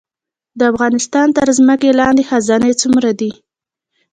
د 0.59 0.61
افغانستان 0.71 1.27
تر 1.37 1.47
ځمکې 1.57 1.89
لاندې 1.99 2.23
خزانې 2.29 2.71
څومره 2.81 3.09
دي؟ 3.19 3.31